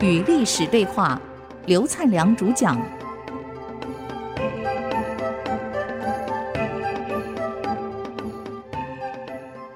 [0.00, 1.20] 与历史对话，
[1.66, 2.80] 刘灿良主讲。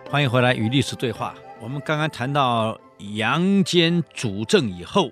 [0.09, 1.35] 欢迎回来与历史对话。
[1.61, 2.81] 我们刚刚谈到
[3.17, 5.11] 杨坚主政以后，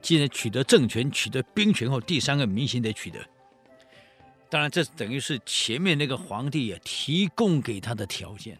[0.00, 3.18] 既然取得政权、取得兵权后，第三个民心得取得。
[4.48, 8.56] 当然，这等于是前面那个皇帝也提供给他的条件。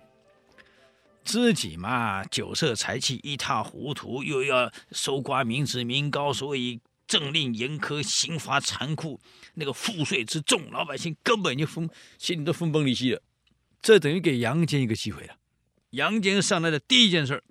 [1.24, 9.18] 自己嘛，酒色财气一塌糊涂，又要搜刮民脂民膏，所以政令严苛，刑罚残酷，
[9.54, 13.22] 那个赋税之重，老百姓根本就分心里都分崩离析了。
[13.80, 15.36] 这等于给杨坚一个机会了。
[15.90, 17.42] 杨坚上来的第一件事，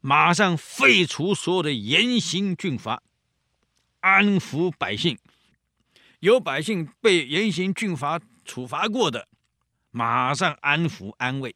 [0.00, 3.02] 马上废除所有的严刑峻法，
[4.00, 5.18] 安抚百姓。
[6.20, 9.28] 有百姓被严刑峻法处罚过的，
[9.90, 11.54] 马上安抚安慰。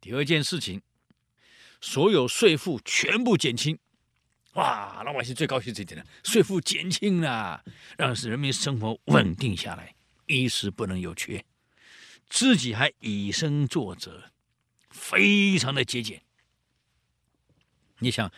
[0.00, 0.80] 第二件事情，
[1.80, 3.78] 所有税负全部减轻，
[4.54, 5.02] 哇！
[5.04, 7.62] 老百姓最高兴这一点了，税负减轻了，
[7.98, 9.94] 让人民生活稳定下来，
[10.26, 11.44] 衣食不能有缺，
[12.28, 14.30] 自己还以身作则，
[14.88, 16.22] 非常的节俭。
[17.98, 18.32] 你想，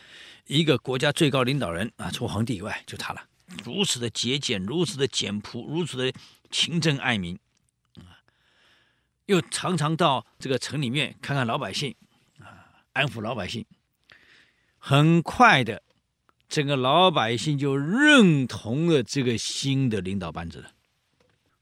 [0.49, 3.29] 一个国家最高领导人啊，除皇帝以外就他了，
[3.65, 6.13] 如此的节俭，如此的简朴，如此的
[6.51, 7.39] 勤政爱民。
[9.27, 11.95] 又常常到这个城里面看看老百姓，
[12.41, 13.65] 啊，安抚老百姓。
[14.79, 15.83] 很快的，
[16.49, 20.73] 整个老百姓就认同了这个新的领导班子了，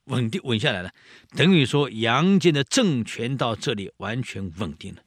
[0.05, 0.91] 稳定稳下来了。
[1.37, 5.03] 等于说，杨坚的政权到这里完全稳定了。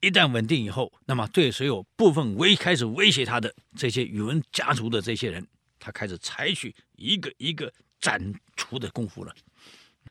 [0.00, 5.46] 一旦稳定以后，那么对所有部分威开始威胁他的这些宇文家族的这些人，
[5.78, 7.70] 他开始采取一个一个
[8.00, 9.34] 斩除的功夫了。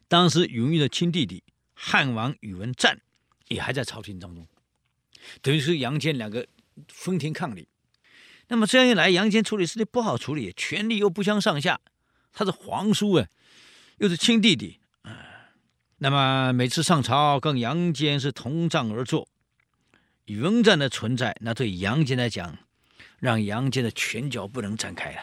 [0.10, 1.44] 当时宇文的亲弟弟
[1.74, 3.00] 汉王宇文赞
[3.48, 4.46] 也还在朝廷当中，
[5.42, 6.46] 等于是杨坚两个
[6.88, 7.70] 分庭抗礼。
[8.48, 11.80] 那么这样一来，杨坚处理事情不好处理，权力又不相上下，
[12.34, 13.28] 他是皇叔啊，
[14.00, 15.54] 又是亲弟弟啊。
[16.00, 19.30] 那么每次上朝跟杨坚是同帐而坐，
[20.26, 22.58] 宇文赞的存在，那对杨坚来讲，
[23.20, 25.22] 让杨坚的拳脚不能展开了，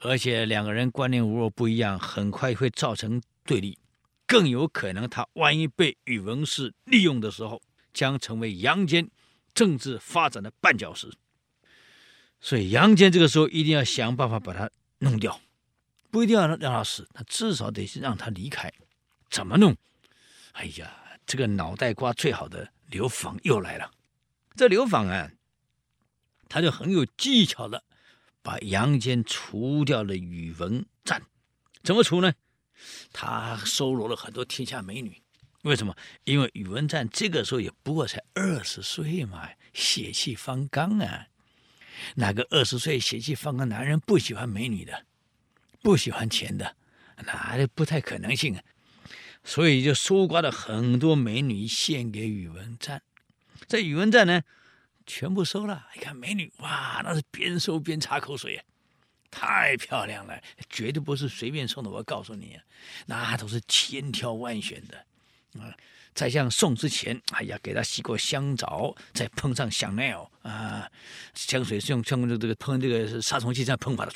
[0.00, 3.78] 而且两个人观念如果不一样，很快会造成对立。
[4.26, 7.62] 更有可能，他万一被宇文氏利用的时候，
[7.94, 9.08] 将成为杨坚
[9.54, 11.12] 政治发展的绊脚石。
[12.40, 15.40] 所以，杨坚这个时候一定要想办法把他弄掉，
[16.10, 18.72] 不一定要让他死，他至少得是让他离开。
[19.30, 19.76] 怎么弄？
[20.52, 20.92] 哎呀，
[21.26, 23.90] 这个脑袋瓜最好的刘访又来了。
[24.54, 25.30] 这刘访啊，
[26.48, 27.84] 他就很有技巧的
[28.42, 31.22] 把杨坚除掉了宇文赞。
[31.82, 32.32] 怎么除呢？
[33.12, 35.20] 他收罗了很多天下美女，
[35.62, 35.96] 为什么？
[36.24, 41.26] 因为宇文赞这个时候也不过才二十岁嘛，血气方刚啊。
[42.16, 45.06] 哪个二十岁血气方刚男人不喜欢美女的，
[45.82, 46.76] 不喜欢钱的，
[47.24, 48.62] 那不太可能性啊。
[49.42, 53.02] 所以就搜刮了很多美女献给宇文赞。
[53.66, 54.42] 这宇文赞呢，
[55.06, 55.86] 全部收了。
[55.96, 58.64] 一看美女，哇，那是边收边擦口水啊。
[59.38, 61.90] 太漂亮了，绝对不是随便送的。
[61.90, 62.58] 我告诉你，
[63.04, 65.76] 那都是千挑万选的啊！
[66.14, 70.90] 在像送之前，哎呀，给他洗过香皂，再喷上香奈儿啊，
[71.34, 74.12] 香水是用用这个喷这个杀虫剂这样喷法的，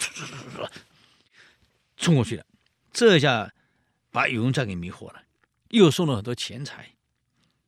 [1.99, 2.47] 冲过去了。
[2.91, 3.53] 这下
[4.11, 5.25] 把宇文赞给迷惑了，
[5.69, 6.95] 又送了很多钱财。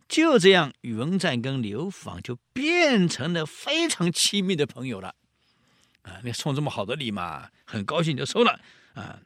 [0.08, 5.14] 就这样，宇文赞跟刘访就变成了非常亲密的朋友了。
[6.02, 8.60] 啊，你送这么好的礼嘛，很高兴就收了
[8.94, 9.18] 啊。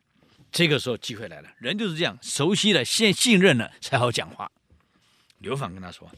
[0.53, 4.51] 这个时候机会来了，人就是这样，熟悉了、先信任了才好讲话。
[5.39, 6.11] 刘访跟他说：“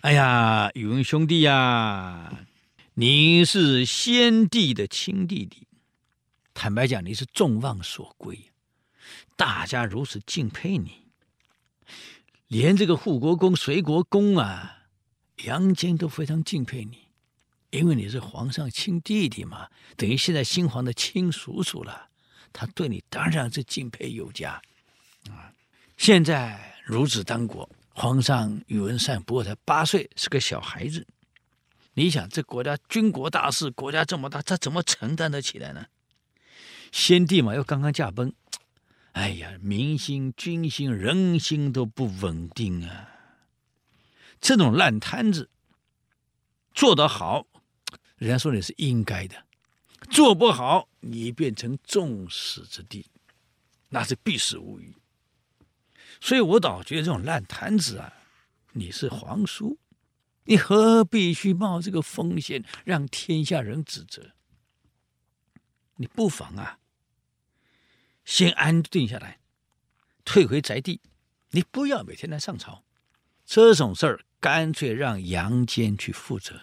[0.00, 2.46] 哎呀，宇文兄弟呀，
[2.94, 5.66] 你是先帝的亲弟弟，
[6.54, 8.50] 坦白讲，你是众望所归，
[9.36, 11.02] 大家如此敬佩你，
[12.46, 14.84] 连这个护国公、随国公啊，
[15.44, 17.03] 杨坚都非常敬佩你。”
[17.74, 22.08] 因为你是皇上亲弟弟嘛，等于现在新皇的亲叔叔了，
[22.52, 24.52] 他对你当然是敬佩有加
[25.28, 25.50] 啊。
[25.96, 31.04] 现在孺子当国，皇上宇文善不过才八岁，是个小孩子。
[31.94, 35.86] 你想，这国家军国大事，国家这么大，他怎么承担得起来呢？
[36.92, 38.32] 先帝嘛，又刚刚驾崩，
[39.12, 43.08] 哎呀，民心、军心、人心都不稳定啊。
[44.40, 45.50] 这种烂摊子
[46.72, 47.48] 做得好。
[48.16, 49.44] 人家说你是应该的，
[50.10, 53.04] 做不好你变成众矢之的，
[53.88, 54.94] 那是必死无疑。
[56.20, 58.12] 所以我倒觉得这种烂摊子啊，
[58.72, 59.78] 你是皇叔，
[60.44, 64.30] 你何必去冒这个风险，让天下人指责？
[65.96, 66.78] 你不妨啊，
[68.24, 69.40] 先安定下来，
[70.24, 71.00] 退回宅地，
[71.50, 72.84] 你不要每天来上朝。
[73.44, 76.62] 这种事儿，干脆让杨坚去负责，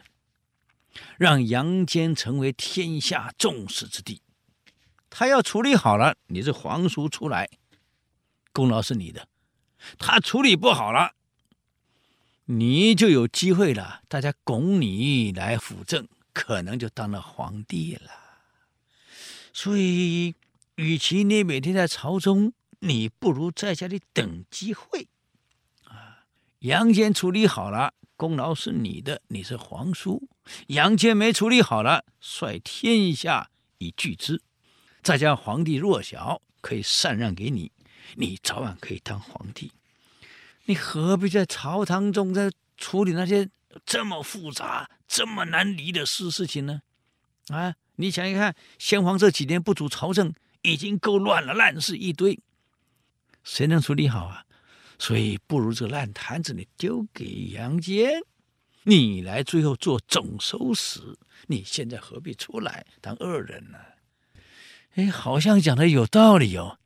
[1.18, 4.22] 让杨坚成为天下众矢之的。
[5.10, 7.50] 他要处理好了，你这皇叔出来，
[8.54, 9.24] 功劳是你的；
[9.98, 11.16] 他处理不好了，
[12.46, 14.02] 你就有机会了。
[14.08, 18.10] 大家拱你来辅政，可能就当了皇帝了。
[19.54, 20.36] 所以，
[20.76, 25.08] 与其你每天在朝中，你不如在家里等机会。
[26.62, 30.28] 杨坚处理好了，功劳是你的，你是皇叔；
[30.68, 33.50] 杨坚没处理好了，率天下
[33.80, 34.44] 以拒之。
[35.02, 37.72] 再加上皇帝弱小，可以禅让给你，
[38.16, 39.72] 你早晚可以当皇帝。
[40.66, 43.50] 你何必在朝堂中在处理那些
[43.84, 46.84] 这么复杂、这么难离的事事情呢？
[47.48, 50.31] 啊，你想一看，先皇这几年不主朝政，
[50.62, 52.40] 已经够乱了，烂事一堆，
[53.44, 54.46] 谁能处理好啊？
[55.01, 58.21] 所以不如这烂摊子，你丢给杨坚，
[58.83, 61.01] 你来最后做总收拾。
[61.48, 63.80] 你现在何必出来当恶人呢？
[64.94, 66.77] 哎，好像讲的有道理哦。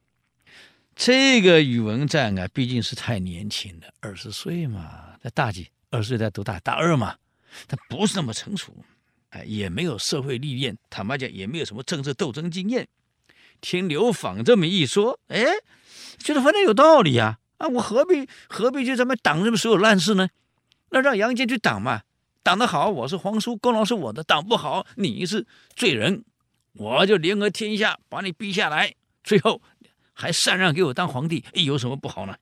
[0.95, 5.67] 这个宇文赞啊，毕竟是太年轻了，二十岁嘛，他大几？
[5.89, 7.17] 二十岁在读大大二嘛，
[7.67, 8.73] 他不是那么成熟，
[9.31, 12.87] 哎，也没有社会历练，坦白讲，也没有什么政治斗争经验。
[13.59, 15.43] 听刘访这么一说，哎，
[16.17, 17.39] 觉得反正有道理呀。
[17.57, 20.29] 啊，我何必何必就这么挡这么所有烂事呢？
[20.89, 22.01] 那让杨坚去挡嘛，
[22.43, 26.23] 挡得好，我是皇叔，功劳是我的；挡不好，你是罪人。
[26.73, 29.61] 我就联合天下把你逼下来，最后
[30.13, 32.35] 还禅让给我当皇帝，有什么不好呢？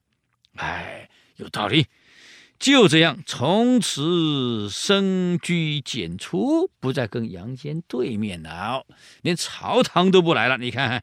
[0.56, 1.86] 哎，有道理。
[2.58, 8.86] 就这样，从此深居简出，不再跟杨坚对面了，
[9.22, 10.56] 连朝堂都不来了。
[10.56, 11.02] 你看，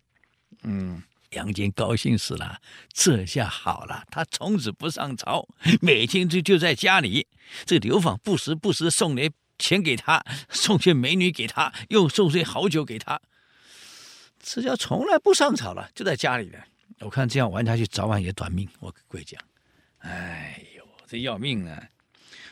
[0.63, 2.60] 嗯，杨坚高兴死了，
[2.94, 5.48] 这下好了，他从此不上朝，
[5.81, 7.28] 每天就就在家里。
[7.66, 9.30] 这刘访不时不时送来。
[9.60, 13.22] 钱给他，送些美女给他，又送些好酒给他。
[14.39, 16.57] 这叫从来不上朝了，就在家里呢。
[17.01, 18.68] 我看这样玩下去，早晚也短命。
[18.80, 19.39] 我跟各位讲，
[20.00, 21.80] 哎呦，这要命啊！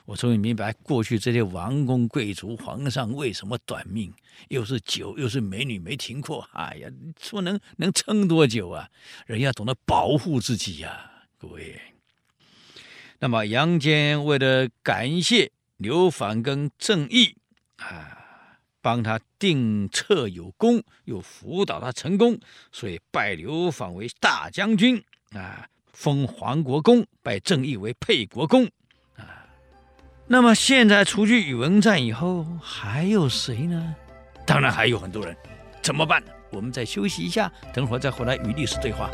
[0.09, 4.11] 我终于明白，过去这些王公贵族、皇上为什么短命，
[4.47, 6.49] 又是酒，又是美女，没停过。
[6.53, 6.89] 哎呀，
[7.21, 8.89] 说能能撑多久啊？
[9.27, 11.79] 人要懂得保护自己呀，各位。
[13.19, 15.51] 那么杨坚为了感谢。
[15.77, 17.37] 刘反跟郑义
[17.77, 22.37] 啊，帮他定策有功，又辅导他成功，
[22.71, 25.01] 所以拜刘反为大将军
[25.33, 28.67] 啊，封黄国公，拜郑义为沛国公。
[30.31, 33.95] 那么现在除去宇文赞以后，还有谁呢？
[34.45, 35.35] 当然还有很多人，
[35.81, 36.21] 怎么办？
[36.51, 39.09] 我们再休息一下，等会儿再回来与历史对话。